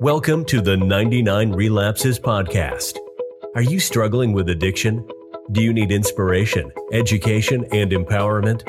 [0.00, 2.98] Welcome to the 99 Relapses Podcast.
[3.54, 5.08] Are you struggling with addiction?
[5.52, 8.62] Do you need inspiration, education, and empowerment?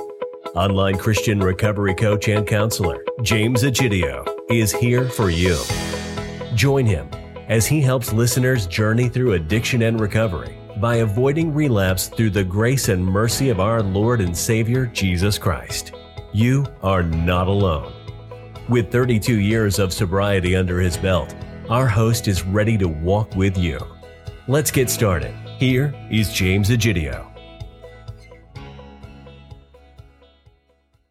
[0.55, 5.57] Online Christian recovery coach and counselor James Egidio is here for you.
[6.55, 7.09] Join him
[7.49, 12.87] as he helps listeners journey through addiction and recovery by avoiding relapse through the grace
[12.87, 15.91] and mercy of our Lord and Savior Jesus Christ.
[16.31, 17.96] You are not alone.
[18.69, 21.33] With 32 years of sobriety under his belt,
[21.69, 23.79] our host is ready to walk with you.
[24.49, 25.33] Let's get started.
[25.57, 27.25] Here is James Egidio.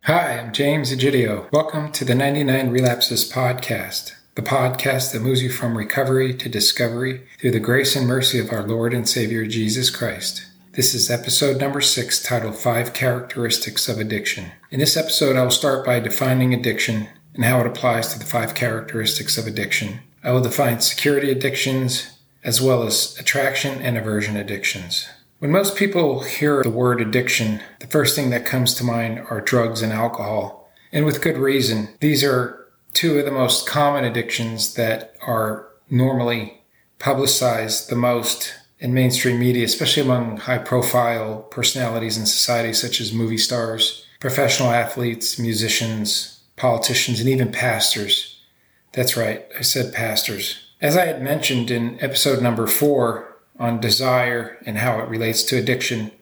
[0.04, 1.50] Hi, I'm James Egidio.
[1.50, 7.22] Welcome to the 99 Relapses Podcast, the podcast that moves you from recovery to discovery
[7.40, 10.44] through the grace and mercy of our Lord and Savior Jesus Christ.
[10.72, 14.52] This is episode number six, titled Five Characteristics of Addiction.
[14.70, 18.24] In this episode, I will start by defining addiction and how it applies to the
[18.24, 20.00] five characteristics of addiction.
[20.24, 25.08] I will define security addictions as well as attraction and aversion addictions.
[25.38, 29.40] When most people hear the word addiction, the first thing that comes to mind are
[29.40, 30.70] drugs and alcohol.
[30.92, 31.90] And with good reason.
[32.00, 36.62] These are two of the most common addictions that are normally
[36.98, 43.12] publicized the most in mainstream media, especially among high profile personalities in society, such as
[43.12, 48.40] movie stars, professional athletes, musicians, politicians, and even pastors.
[48.92, 50.66] That's right, I said pastors.
[50.80, 55.56] As I had mentioned in episode number four on desire and how it relates to
[55.56, 56.12] addiction,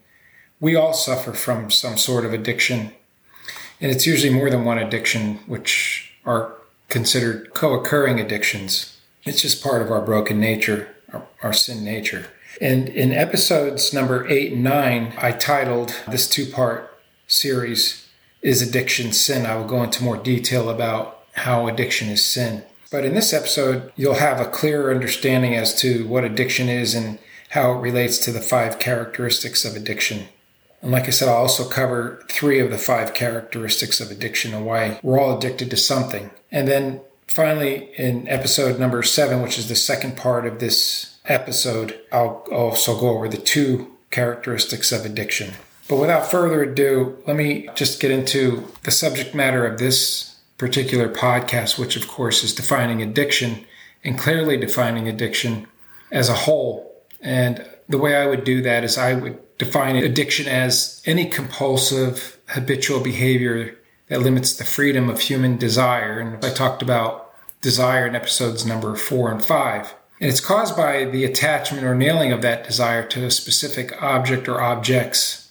[0.60, 2.92] we all suffer from some sort of addiction.
[3.80, 6.54] And it's usually more than one addiction, which are
[6.88, 8.98] considered co occurring addictions.
[9.24, 12.26] It's just part of our broken nature, our, our sin nature.
[12.60, 18.03] And in episodes number eight and nine, I titled this two part series
[18.44, 19.46] is addiction sin?
[19.46, 22.62] I will go into more detail about how addiction is sin.
[22.90, 27.18] But in this episode, you'll have a clearer understanding as to what addiction is and
[27.48, 30.28] how it relates to the five characteristics of addiction.
[30.82, 34.66] And like I said, I'll also cover three of the five characteristics of addiction and
[34.66, 36.30] why we're all addicted to something.
[36.52, 41.98] And then finally, in episode number seven, which is the second part of this episode,
[42.12, 45.54] I'll also go over the two characteristics of addiction.
[45.88, 51.08] But without further ado, let me just get into the subject matter of this particular
[51.08, 53.66] podcast, which of course is defining addiction
[54.02, 55.66] and clearly defining addiction
[56.10, 57.02] as a whole.
[57.20, 62.38] And the way I would do that is I would define addiction as any compulsive
[62.48, 63.76] habitual behavior
[64.08, 66.18] that limits the freedom of human desire.
[66.18, 69.94] And I talked about desire in episodes number four and five.
[70.20, 74.48] And it's caused by the attachment or nailing of that desire to a specific object
[74.48, 75.43] or objects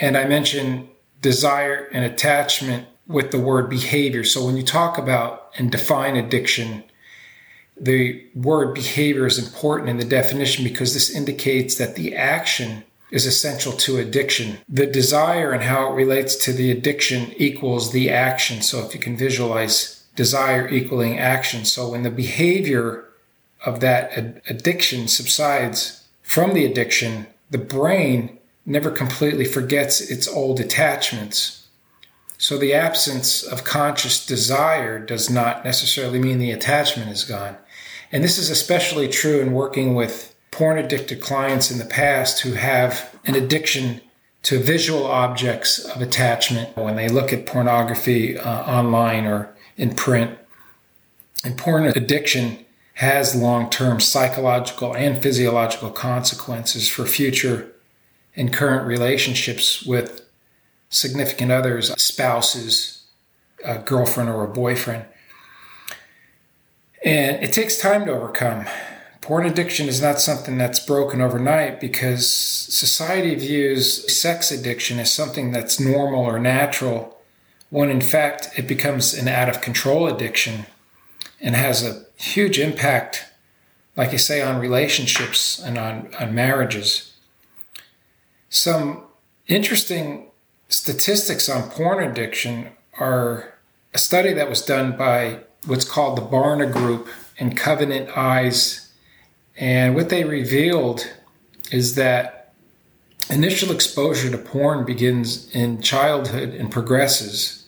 [0.00, 0.88] and I mentioned
[1.20, 4.24] desire and attachment with the word behavior.
[4.24, 6.84] So when you talk about and define addiction,
[7.80, 13.24] the word behavior is important in the definition because this indicates that the action is
[13.24, 14.58] essential to addiction.
[14.68, 18.60] The desire and how it relates to the addiction equals the action.
[18.60, 21.64] So if you can visualize desire equaling action.
[21.64, 23.04] So when the behavior
[23.64, 28.37] of that addiction subsides from the addiction, the brain
[28.68, 31.66] never completely forgets its old attachments.
[32.36, 37.56] So the absence of conscious desire does not necessarily mean the attachment is gone.
[38.12, 42.52] And this is especially true in working with porn addicted clients in the past who
[42.52, 44.02] have an addiction
[44.42, 50.38] to visual objects of attachment when they look at pornography uh, online or in print.
[51.42, 57.72] And porn addiction has long term psychological and physiological consequences for future
[58.38, 60.24] in current relationships with
[60.88, 63.04] significant others, spouses,
[63.64, 65.04] a girlfriend or a boyfriend.
[67.04, 68.66] And it takes time to overcome.
[69.20, 75.50] Porn addiction is not something that's broken overnight because society views sex addiction as something
[75.50, 77.18] that's normal or natural,
[77.70, 80.66] when in fact it becomes an out of control addiction
[81.40, 83.26] and has a huge impact,
[83.96, 87.14] like you say, on relationships and on, on marriages.
[88.50, 89.04] Some
[89.46, 90.30] interesting
[90.68, 93.54] statistics on porn addiction are
[93.92, 97.08] a study that was done by what's called the Barna Group
[97.38, 98.90] and Covenant Eyes.
[99.56, 101.12] And what they revealed
[101.70, 102.52] is that
[103.28, 107.66] initial exposure to porn begins in childhood and progresses.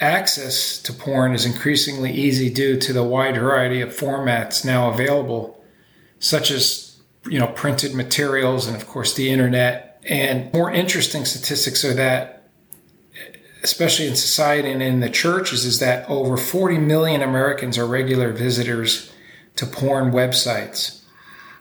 [0.00, 5.62] Access to porn is increasingly easy due to the wide variety of formats now available,
[6.18, 6.83] such as
[7.26, 10.00] you know, printed materials and of course the internet.
[10.08, 12.34] And more interesting statistics are that
[13.64, 18.30] especially in society and in the churches, is that over 40 million Americans are regular
[18.30, 19.10] visitors
[19.56, 21.00] to porn websites.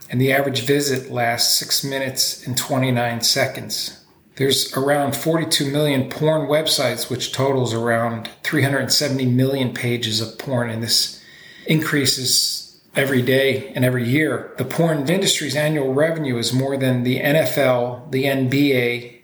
[0.10, 4.06] And the average visit lasts 6 minutes and 29 seconds.
[4.36, 10.84] There's around 42 million porn websites, which totals around 370 million pages of porn, and
[10.84, 11.24] this
[11.68, 14.54] increases every day and every year.
[14.58, 19.22] The porn industry's annual revenue is more than the NFL, the NBA,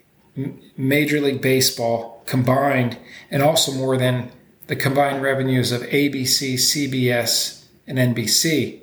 [0.76, 2.98] Major League Baseball combined,
[3.30, 4.30] and also more than
[4.66, 8.80] the combined revenues of ABC, CBS, and NBC.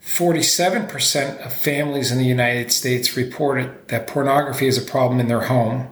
[0.00, 5.42] 47% of families in the United States reported that pornography is a problem in their
[5.42, 5.88] home.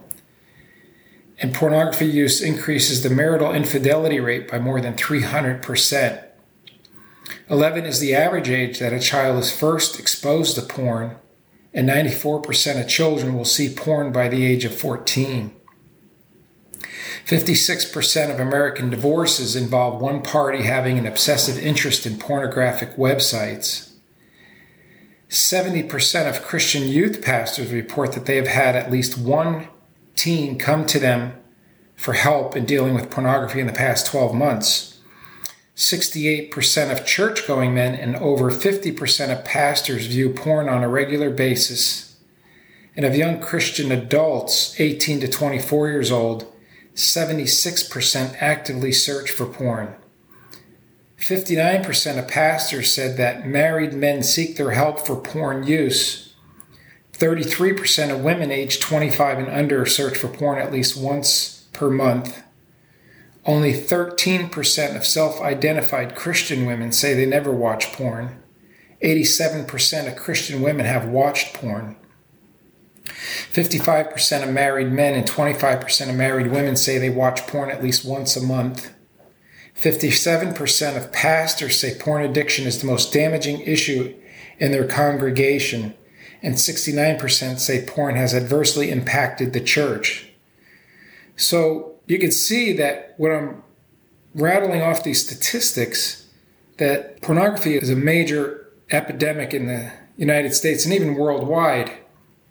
[1.40, 6.23] And pornography use increases the marital infidelity rate by more than 300%.
[7.48, 11.16] 11 is the average age that a child is first exposed to porn,
[11.72, 15.54] and 94% of children will see porn by the age of 14.
[17.26, 23.92] 56% of American divorces involve one party having an obsessive interest in pornographic websites.
[25.30, 29.68] 70% of Christian youth pastors report that they have had at least one
[30.14, 31.34] teen come to them
[31.96, 34.93] for help in dealing with pornography in the past 12 months.
[35.76, 41.30] 68% of church going men and over 50% of pastors view porn on a regular
[41.30, 42.16] basis.
[42.96, 46.52] And of young Christian adults, 18 to 24 years old,
[46.94, 49.96] 76% actively search for porn.
[51.18, 56.34] 59% of pastors said that married men seek their help for porn use.
[57.14, 62.43] 33% of women aged 25 and under search for porn at least once per month.
[63.46, 68.40] Only 13% of self identified Christian women say they never watch porn.
[69.02, 71.96] 87% of Christian women have watched porn.
[73.04, 78.04] 55% of married men and 25% of married women say they watch porn at least
[78.04, 78.94] once a month.
[79.76, 84.14] 57% of pastors say porn addiction is the most damaging issue
[84.58, 85.94] in their congregation,
[86.42, 90.30] and 69% say porn has adversely impacted the church.
[91.36, 93.62] So you can see that when I'm
[94.34, 96.26] rattling off these statistics,
[96.78, 101.92] that pornography is a major epidemic in the United States and even worldwide.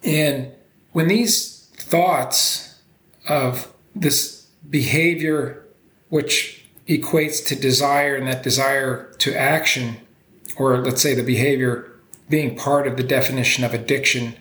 [0.04, 0.52] And
[0.92, 2.82] when these thoughts
[3.28, 5.66] of this behavior,
[6.10, 9.98] which equates to desire and that desire to action,
[10.58, 11.92] or let's say the behavior
[12.30, 14.36] being part of the definition of addiction,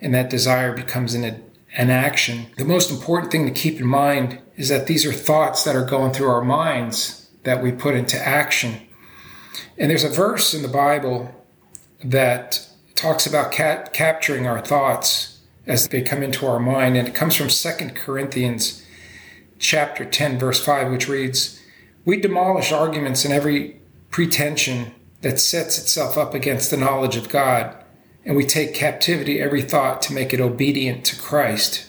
[0.00, 1.42] and that desire becomes an,
[1.76, 2.46] an action.
[2.56, 5.84] The most important thing to keep in mind is that these are thoughts that are
[5.84, 8.74] going through our minds that we put into action.
[9.78, 11.32] And there's a verse in the Bible
[12.04, 17.14] that talks about cap- capturing our thoughts as they come into our mind, and it
[17.14, 18.84] comes from Second Corinthians
[19.60, 21.60] chapter 10 verse 5 which reads
[22.04, 27.76] we demolish arguments and every pretension that sets itself up against the knowledge of God,
[28.24, 31.87] and we take captivity every thought to make it obedient to Christ.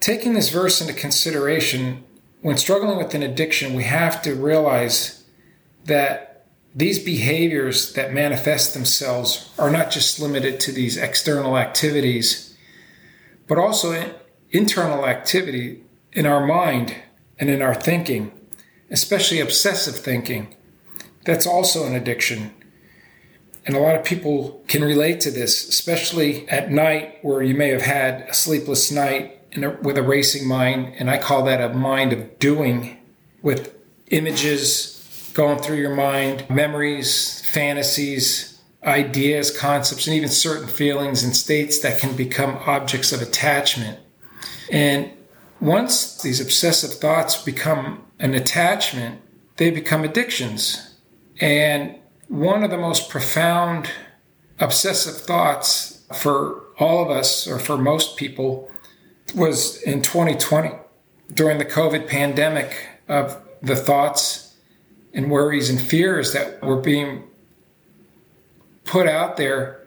[0.00, 2.04] Taking this verse into consideration,
[2.42, 5.24] when struggling with an addiction, we have to realize
[5.84, 12.56] that these behaviors that manifest themselves are not just limited to these external activities,
[13.46, 14.14] but also
[14.50, 16.94] internal activity in our mind
[17.38, 18.32] and in our thinking
[18.94, 20.54] especially obsessive thinking.
[21.24, 22.54] That's also an addiction.
[23.66, 27.70] And a lot of people can relate to this, especially at night where you may
[27.70, 30.94] have had a sleepless night a, with a racing mind.
[30.98, 32.98] And I call that a mind of doing
[33.42, 33.76] with
[34.10, 41.80] images going through your mind, memories, fantasies, ideas, concepts, and even certain feelings and states
[41.80, 43.98] that can become objects of attachment.
[44.70, 45.10] And
[45.60, 49.20] once these obsessive thoughts become an attachment,
[49.56, 50.94] they become addictions.
[51.40, 51.96] And
[52.28, 53.90] one of the most profound
[54.58, 58.70] obsessive thoughts for all of us, or for most people,
[59.34, 60.70] was in 2020
[61.32, 64.54] during the COVID pandemic of the thoughts
[65.12, 67.24] and worries and fears that were being
[68.84, 69.80] put out there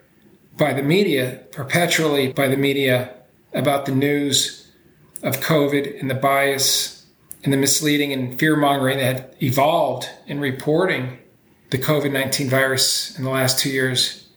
[0.58, 3.13] by the media, perpetually by the media,
[3.54, 4.72] about the news
[5.24, 7.06] of COVID and the bias
[7.44, 11.20] and the misleading and fear mongering that had evolved in reporting
[11.70, 14.27] the COVID 19 virus in the last two years,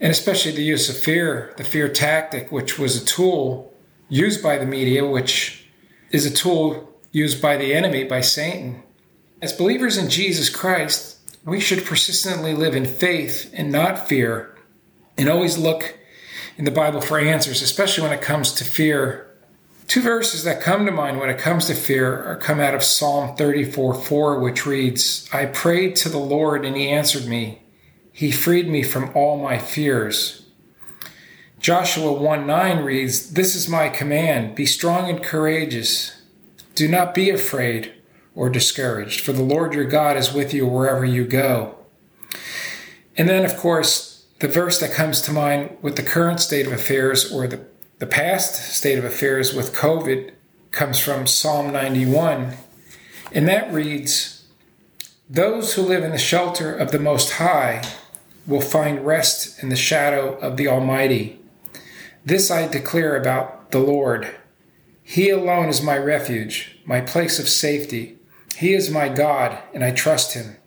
[0.00, 3.72] and especially the use of fear, the fear tactic, which was a tool
[4.08, 5.66] used by the media, which
[6.10, 8.82] is a tool used by the enemy, by Satan.
[9.40, 14.54] As believers in Jesus Christ, we should persistently live in faith and not fear,
[15.16, 15.98] and always look
[16.56, 19.28] in the Bible for answers, especially when it comes to fear
[19.88, 22.84] Two verses that come to mind when it comes to fear are come out of
[22.84, 27.62] Psalm 34 4, which reads, I prayed to the Lord and he answered me.
[28.12, 30.37] He freed me from all my fears.
[31.60, 36.22] Joshua 1 9 reads, This is my command be strong and courageous.
[36.74, 37.92] Do not be afraid
[38.34, 41.74] or discouraged, for the Lord your God is with you wherever you go.
[43.16, 46.72] And then, of course, the verse that comes to mind with the current state of
[46.72, 47.64] affairs or the,
[47.98, 50.30] the past state of affairs with COVID
[50.70, 52.52] comes from Psalm 91.
[53.32, 54.46] And that reads
[55.28, 57.82] Those who live in the shelter of the Most High
[58.46, 61.40] will find rest in the shadow of the Almighty.
[62.28, 64.28] This I declare about the Lord.
[65.02, 68.18] He alone is my refuge, my place of safety.
[68.54, 70.58] He is my God, and I trust him.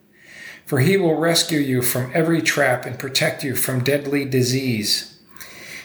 [0.65, 5.20] For he will rescue you from every trap and protect you from deadly disease.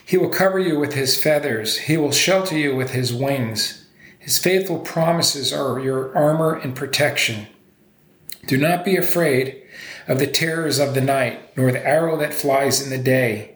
[0.02, 3.87] He will cover you with his feathers, he will shelter you with his wings.
[4.18, 7.49] His faithful promises are your armor and protection.
[8.47, 9.62] Do not be afraid
[10.09, 13.55] of the terrors of the night, nor the arrow that flies in the day.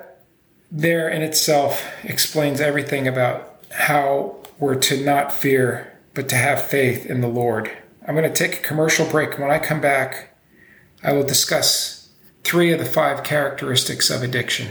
[0.71, 7.05] there in itself explains everything about how we're to not fear, but to have faith
[7.05, 7.69] in the Lord.
[8.07, 9.37] I'm going to take a commercial break.
[9.37, 10.35] When I come back,
[11.03, 12.09] I will discuss
[12.43, 14.69] three of the five characteristics of addiction.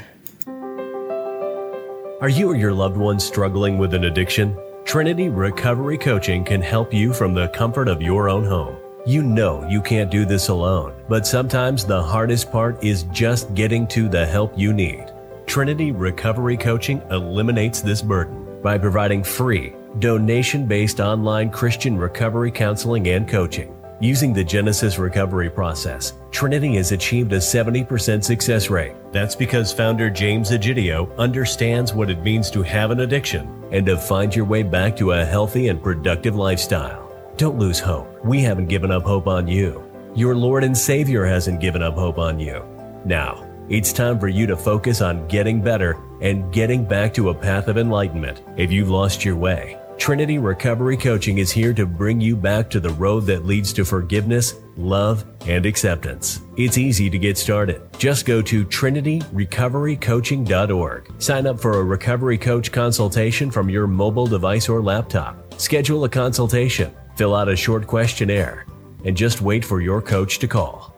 [2.20, 4.58] Are you or your loved one struggling with an addiction?
[4.84, 8.76] Trinity Recovery Coaching can help you from the comfort of your own home.
[9.06, 13.86] You know you can't do this alone, but sometimes the hardest part is just getting
[13.88, 15.06] to the help you need.
[15.50, 23.08] Trinity Recovery Coaching eliminates this burden by providing free, donation based online Christian recovery counseling
[23.08, 23.74] and coaching.
[23.98, 28.94] Using the Genesis recovery process, Trinity has achieved a 70% success rate.
[29.10, 33.98] That's because founder James Egidio understands what it means to have an addiction and to
[33.98, 37.12] find your way back to a healthy and productive lifestyle.
[37.36, 38.24] Don't lose hope.
[38.24, 39.84] We haven't given up hope on you.
[40.14, 42.64] Your Lord and Savior hasn't given up hope on you.
[43.04, 47.34] Now, it's time for you to focus on getting better and getting back to a
[47.34, 49.78] path of enlightenment if you've lost your way.
[49.96, 53.84] Trinity Recovery Coaching is here to bring you back to the road that leads to
[53.84, 56.40] forgiveness, love, and acceptance.
[56.56, 57.80] It's easy to get started.
[57.96, 61.22] Just go to trinityrecoverycoaching.org.
[61.22, 65.54] Sign up for a recovery coach consultation from your mobile device or laptop.
[65.60, 68.66] Schedule a consultation, fill out a short questionnaire,
[69.04, 70.89] and just wait for your coach to call.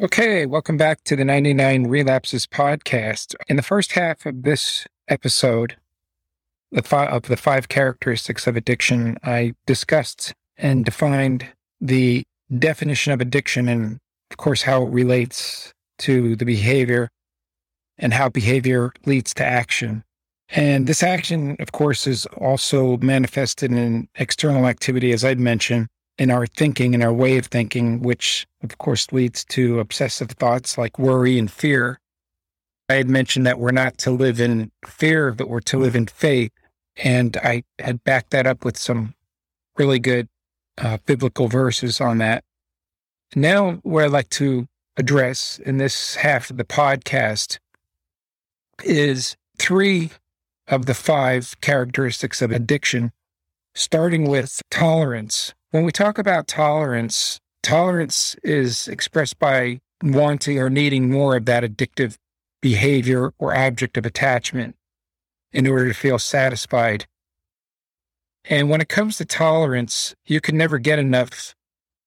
[0.00, 3.36] Okay, welcome back to the 99 Relapses podcast.
[3.46, 5.76] In the first half of this episode,
[6.72, 11.46] the five, of the five characteristics of addiction, I discussed and defined
[11.80, 12.24] the
[12.58, 14.00] definition of addiction and,
[14.32, 17.08] of course, how it relates to the behavior
[17.96, 20.02] and how behavior leads to action.
[20.48, 25.86] And this action, of course, is also manifested in external activity, as I'd mentioned,
[26.18, 30.76] in our thinking and our way of thinking, which of course leads to obsessive thoughts
[30.76, 32.00] like worry and fear.
[32.88, 36.06] I had mentioned that we're not to live in fear, but we're to live in
[36.06, 36.52] faith.
[36.96, 39.14] And I had backed that up with some
[39.76, 40.28] really good
[40.78, 42.44] uh, biblical verses on that.
[43.34, 44.66] Now, what I'd like to
[44.96, 47.58] address in this half of the podcast
[48.84, 50.10] is three
[50.68, 53.12] of the five characteristics of addiction,
[53.74, 55.52] starting with tolerance.
[55.70, 61.64] When we talk about tolerance, tolerance is expressed by wanting or needing more of that
[61.64, 62.16] addictive
[62.60, 64.76] behavior or object of attachment
[65.52, 67.06] in order to feel satisfied.
[68.44, 71.54] And when it comes to tolerance, you can never get enough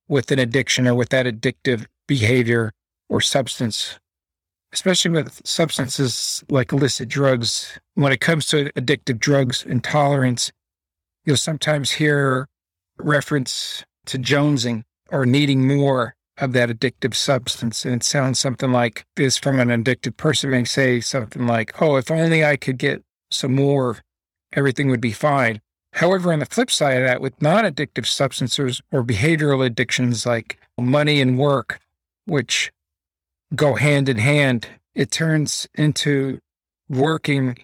[0.08, 2.72] with an addiction or with that addictive behavior
[3.10, 4.00] or substance,
[4.72, 7.80] especially with substances like illicit drugs.
[7.96, 10.52] When it comes to addictive drugs and tolerance,
[11.26, 12.48] you'll sometimes hear
[13.00, 17.86] reference to jonesing or needing more of that addictive substance.
[17.86, 21.96] And it sounds something like this from an addicted person may say something like, Oh,
[21.96, 23.98] if only I could get some more,
[24.54, 25.62] everything would be fine.
[25.94, 30.60] However, on the flip side of that, with non addictive substances or behavioral addictions like
[30.78, 31.80] money and work,
[32.26, 32.72] which
[33.56, 36.40] go hand in hand, it turns into
[36.90, 37.58] working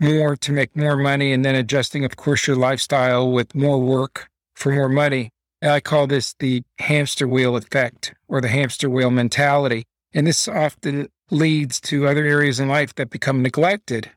[0.00, 4.28] more to make more money and then adjusting, of course, your lifestyle with more work
[4.54, 5.30] for more money.
[5.64, 9.84] I call this the hamster wheel effect or the hamster wheel mentality.
[10.12, 14.10] And this often leads to other areas in life that become neglected,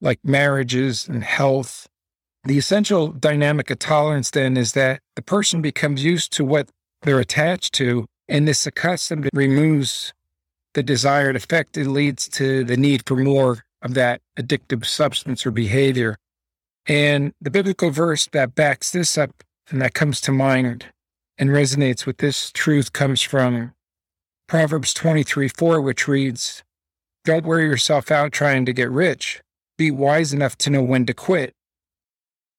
[0.00, 1.88] like marriages and health.
[2.44, 6.68] The essential dynamic of tolerance then is that the person becomes used to what
[7.02, 10.12] they're attached to, and this accustomed removes
[10.74, 11.76] the desired effect.
[11.76, 16.16] It leads to the need for more of that addictive substance or behavior.
[16.86, 19.30] And the biblical verse that backs this up
[19.70, 20.86] and that comes to mind
[21.38, 23.72] and resonates with this truth comes from
[24.48, 26.62] Proverbs 23 4, which reads,
[27.24, 29.40] Don't wear yourself out trying to get rich.
[29.78, 31.54] Be wise enough to know when to quit.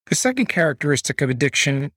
[0.07, 1.91] The second characteristic of addiction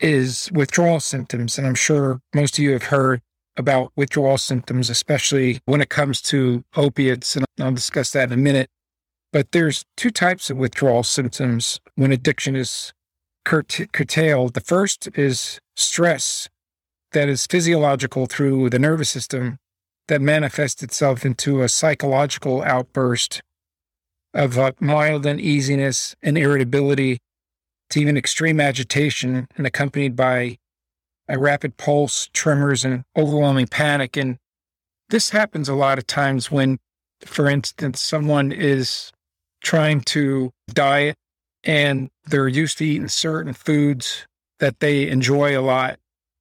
[0.00, 1.58] is withdrawal symptoms.
[1.58, 3.20] And I'm sure most of you have heard
[3.56, 7.36] about withdrawal symptoms, especially when it comes to opiates.
[7.36, 8.70] And I'll discuss that in a minute.
[9.32, 12.92] But there's two types of withdrawal symptoms when addiction is
[13.44, 14.54] curtailed.
[14.54, 16.48] The first is stress
[17.12, 19.58] that is physiological through the nervous system
[20.08, 23.42] that manifests itself into a psychological outburst
[24.34, 27.18] of uh, mild uneasiness and irritability
[27.90, 30.56] to even extreme agitation and accompanied by
[31.28, 34.16] a rapid pulse, tremors, and overwhelming panic.
[34.16, 34.36] And
[35.10, 36.78] this happens a lot of times when,
[37.24, 39.12] for instance, someone is
[39.62, 41.16] trying to diet
[41.64, 44.26] and they're used to eating certain foods
[44.58, 45.98] that they enjoy a lot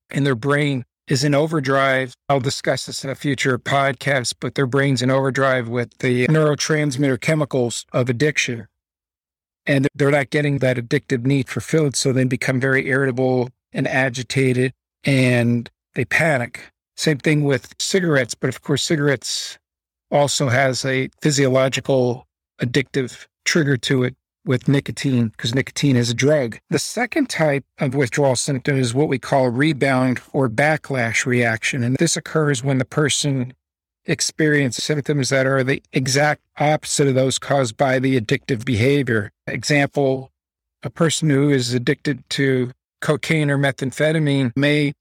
[0.09, 2.13] and their brain is in overdrive.
[2.29, 7.19] I'll discuss this in a future podcast, but their brain's in overdrive with the neurotransmitter
[7.19, 8.67] chemicals of addiction.
[9.65, 11.95] And they're not getting that addictive need fulfilled.
[11.95, 16.71] So they become very irritable and agitated and they panic.
[16.95, 19.57] Same thing with cigarettes, but of course, cigarettes
[20.11, 22.27] also has a physiological
[22.61, 26.59] addictive trigger to it with nicotine because nicotine is a drug.
[26.69, 31.83] The second type of withdrawal symptom is what we call rebound or backlash reaction.
[31.83, 33.53] And this occurs when the person
[34.05, 39.31] experiences symptoms that are the exact opposite of those caused by the addictive behavior.
[39.45, 40.31] Example,
[40.83, 42.71] a person who is addicted to
[43.01, 44.93] cocaine or methamphetamine may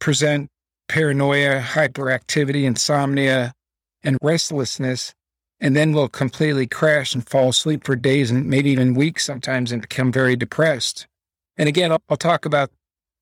[0.00, 0.50] present
[0.88, 3.54] paranoia, hyperactivity, insomnia,
[4.02, 5.14] and restlessness
[5.60, 9.72] and then will completely crash and fall asleep for days and maybe even weeks sometimes
[9.72, 11.06] and become very depressed.
[11.56, 12.70] And again, I'll, I'll talk about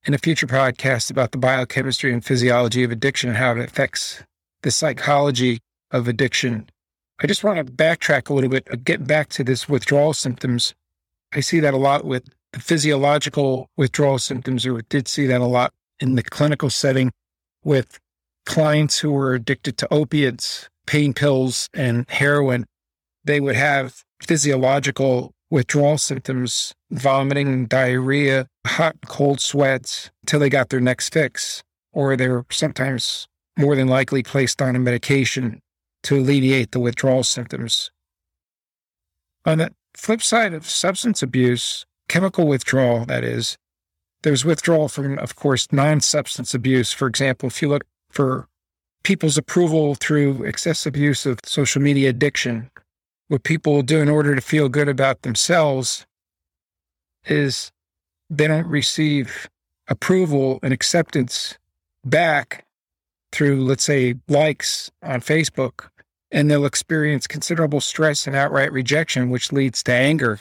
[0.05, 4.23] in a future podcast about the biochemistry and physiology of addiction and how it affects
[4.63, 5.59] the psychology
[5.91, 6.69] of addiction.
[7.21, 10.73] I just want to backtrack a little bit, uh, get back to this withdrawal symptoms.
[11.31, 15.45] I see that a lot with the physiological withdrawal symptoms, or did see that a
[15.45, 17.11] lot in the clinical setting
[17.63, 17.99] with
[18.45, 22.65] clients who were addicted to opiates pain pills and heroin,
[23.23, 30.79] they would have physiological withdrawal symptoms, vomiting, diarrhea, hot, cold sweats until they got their
[30.79, 31.63] next fix.
[31.91, 35.61] Or they're sometimes more than likely placed on a medication
[36.03, 37.91] to alleviate the withdrawal symptoms.
[39.45, 43.57] On the flip side of substance abuse, chemical withdrawal, that is,
[44.23, 46.91] there's withdrawal from, of course, non substance abuse.
[46.93, 48.47] For example, if you look for
[49.03, 52.69] people's approval through excessive use of social media addiction.
[53.27, 56.05] What people do in order to feel good about themselves
[57.25, 57.71] is
[58.29, 59.49] they don't receive
[59.87, 61.57] approval and acceptance
[62.05, 62.65] back
[63.31, 65.89] through, let's say, likes on Facebook,
[66.31, 70.39] and they'll experience considerable stress and outright rejection, which leads to anger.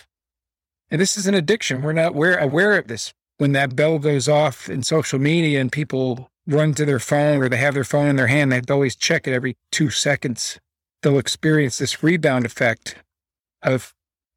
[0.91, 1.83] And this is an addiction.
[1.83, 3.13] We're not aware, aware of this.
[3.39, 7.49] When that bell goes off in social media and people run to their phone or
[7.49, 9.91] they have their phone in their hand, they have to always check it every two
[9.91, 10.59] seconds.
[11.03, 12.97] They'll experience this rebound effect
[13.63, 13.95] of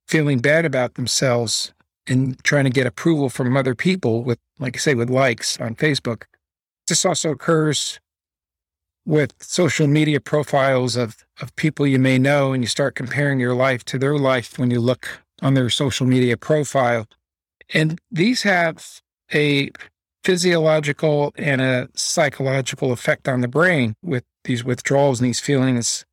[0.08, 1.74] feeling bad about themselves
[2.08, 5.76] and trying to get approval from other people with, like I say, with likes on
[5.76, 6.24] Facebook.
[6.88, 8.00] This also occurs
[9.06, 13.56] with social media profiles of, of people you may know, and you start comparing your
[13.56, 17.08] life to their life when you look on their social media profile.
[17.74, 19.02] And these have
[19.34, 19.72] a
[20.26, 26.04] physiological and a psychological effect on the brain with these withdrawals and these feelings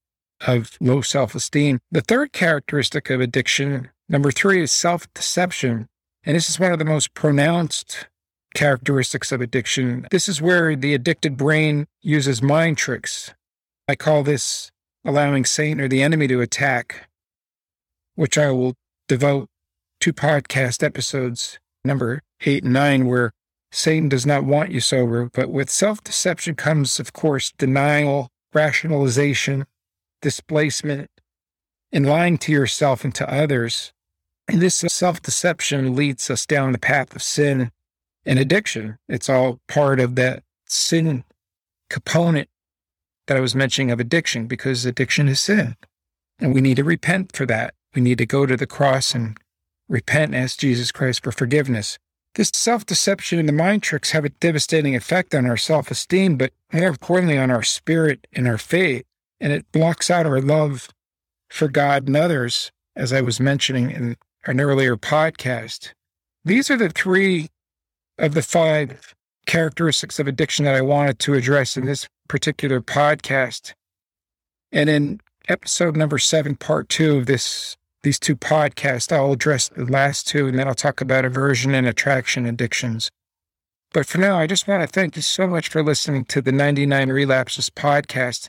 [0.46, 1.81] of low self esteem.
[1.90, 5.88] The third characteristic of addiction, number three, is self deception.
[6.25, 8.07] And this is one of the most pronounced
[8.55, 10.07] characteristics of addiction.
[10.11, 13.33] This is where the addicted brain uses mind tricks.
[13.88, 14.70] I call this
[15.05, 17.09] allowing Satan or the enemy to attack,
[18.14, 18.75] which I will
[19.09, 19.48] devote
[20.01, 23.33] two podcast episodes, number eight and nine, where
[23.72, 25.30] Satan does not want you sober.
[25.32, 29.66] But with self deception comes, of course, denial, rationalization,
[30.20, 31.11] displacement,
[31.90, 33.92] and lying to yourself and to others.
[34.46, 37.72] And this self deception leads us down the path of sin
[38.26, 38.98] and addiction.
[39.08, 41.24] It's all part of that sin
[41.88, 42.48] component
[43.26, 45.76] that I was mentioning of addiction because addiction is sin.
[46.38, 47.74] And we need to repent for that.
[47.94, 49.38] We need to go to the cross and
[49.88, 51.98] repent and ask Jesus Christ for forgiveness.
[52.34, 56.36] This self deception and the mind tricks have a devastating effect on our self esteem,
[56.36, 59.04] but more importantly, on our spirit and our faith.
[59.40, 60.88] And it blocks out our love
[61.50, 64.16] for God and others, as I was mentioning in
[64.46, 65.92] an earlier podcast.
[66.44, 67.48] These are the three
[68.18, 69.14] of the five
[69.46, 73.74] characteristics of addiction that I wanted to address in this particular podcast.
[74.70, 79.84] And in episode number seven, part two of this these two podcasts, I'll address the
[79.84, 83.10] last two and then I'll talk about aversion and attraction addictions.
[83.92, 86.52] But for now, I just want to thank you so much for listening to the
[86.52, 88.48] 99 Relapses podcast.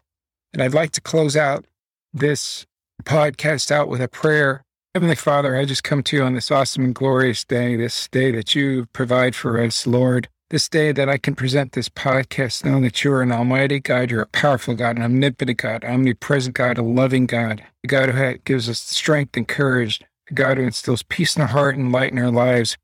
[0.53, 1.65] And I'd like to close out
[2.13, 2.65] this
[3.03, 4.63] podcast out with a prayer
[4.95, 8.29] Heavenly Father, I just come to you on this awesome and glorious day, this day
[8.29, 10.29] that you provide for us, Lord.
[10.53, 14.11] This day that I can present this podcast, knowing that you are an almighty God,
[14.11, 18.37] you're a powerful God, an omnipotent God, omnipresent God, a loving God, a God who
[18.45, 22.11] gives us strength and courage, a God who instills peace in our heart and light
[22.11, 22.77] in our lives,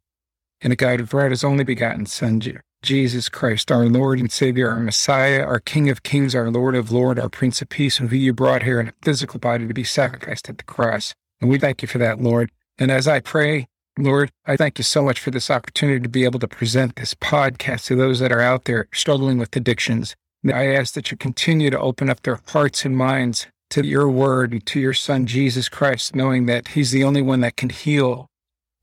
[0.62, 2.42] and a God who brought his only begotten Son,
[2.82, 6.92] Jesus Christ, our Lord and Savior, our Messiah, our King of Kings, our Lord of
[6.92, 9.84] Lords, our Prince of Peace, who you brought here in a physical body to be
[9.84, 11.14] sacrificed at the cross.
[11.40, 12.50] And we thank you for that, Lord.
[12.80, 13.68] And as I pray,
[14.00, 17.14] Lord, I thank you so much for this opportunity to be able to present this
[17.14, 20.16] podcast to those that are out there struggling with addictions.
[20.46, 24.54] I ask that you continue to open up their hearts and minds to your word
[24.54, 28.28] and to your son, Jesus Christ, knowing that he's the only one that can heal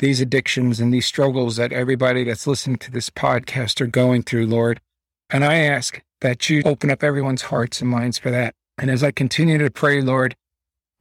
[0.01, 4.47] these addictions and these struggles that everybody that's listening to this podcast are going through,
[4.47, 4.83] Lord.
[5.31, 8.55] And I ask that you open up everyone's hearts and minds for that.
[8.77, 10.37] And as I continue to pray, Lord,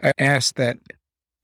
[0.01, 0.77] I ask that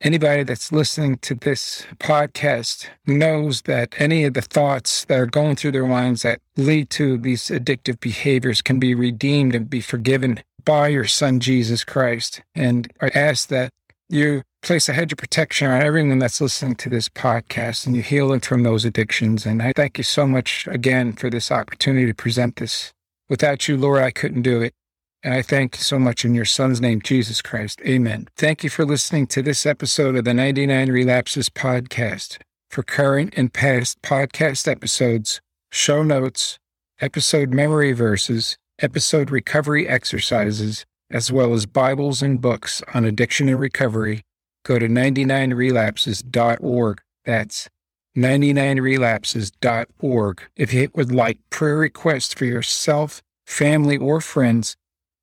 [0.02, 5.56] anybody that's listening to this podcast knows that any of the thoughts that are going
[5.56, 10.42] through their minds that lead to these addictive behaviors can be redeemed and be forgiven
[10.66, 12.42] by your son, Jesus Christ.
[12.56, 13.72] And I ask that
[14.10, 18.02] you place a hedge of protection on everyone that's listening to this podcast and you
[18.02, 19.46] heal them from those addictions.
[19.46, 22.92] And I thank you so much again for this opportunity to present this.
[23.30, 24.74] Without you, Lord, I couldn't do it.
[25.24, 27.80] And I thank you so much in your son's name, Jesus Christ.
[27.86, 28.28] Amen.
[28.36, 32.40] Thank you for listening to this episode of the 99 Relapses podcast.
[32.72, 35.40] For current and past podcast episodes,
[35.72, 36.58] show notes,
[37.02, 43.60] episode memory verses, episode recovery exercises, as well as Bibles and books on addiction and
[43.60, 44.24] recovery,
[44.66, 47.02] go to 99relapses.org.
[47.26, 47.70] That's
[48.18, 50.42] 99relapses.org.
[50.56, 54.78] If you would like prayer requests for yourself, family, or friends,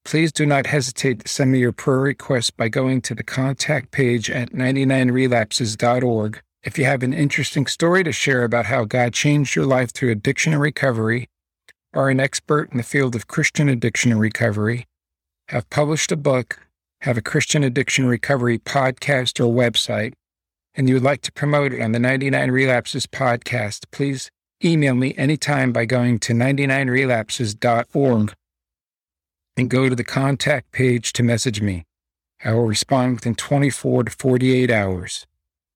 [0.08, 3.90] Please do not hesitate to send me your prayer request by going to the contact
[3.90, 6.40] page at 99relapses.org.
[6.62, 10.10] If you have an interesting story to share about how God changed your life through
[10.10, 11.28] addiction and recovery,
[11.92, 14.86] are an expert in the field of Christian addiction and recovery,
[15.48, 16.58] have published a book,
[17.02, 20.14] have a Christian addiction recovery podcast or website,
[20.74, 24.30] and you would like to promote it on the 99 Relapses podcast, please
[24.64, 28.32] email me anytime by going to 99relapses.org
[29.58, 31.84] and go to the contact page to message me.
[32.44, 35.26] I will respond within 24 to 48 hours.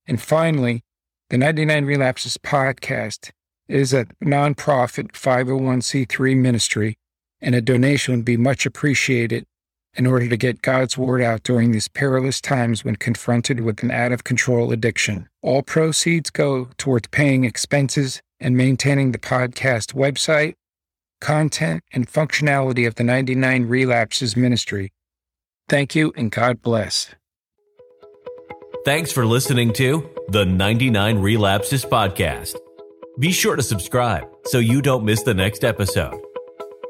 [0.07, 0.83] And finally,
[1.31, 3.31] the 99 Relapses podcast
[3.68, 6.97] is a nonprofit 501c3 ministry,
[7.40, 9.45] and a donation would be much appreciated
[9.95, 13.90] in order to get God's word out during these perilous times when confronted with an
[13.90, 15.29] out of control addiction.
[15.42, 20.55] All proceeds go towards paying expenses and maintaining the podcast website
[21.22, 24.92] content, and functionality of the 99 Relapses Ministry.
[25.68, 27.14] Thank you and God bless.
[28.85, 32.56] Thanks for listening to the 99 Relapses Podcast.
[33.20, 36.20] Be sure to subscribe so you don't miss the next episode.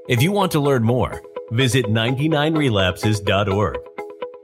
[0.09, 3.77] If you want to learn more, visit 99relapses.org.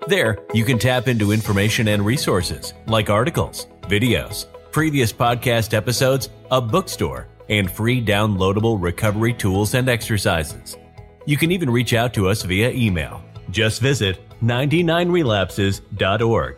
[0.07, 6.61] There, you can tap into information and resources like articles, videos, previous podcast episodes, a
[6.61, 10.77] bookstore, and free downloadable recovery tools and exercises.
[11.27, 13.23] You can even reach out to us via email.
[13.51, 16.57] Just visit 99relapses.org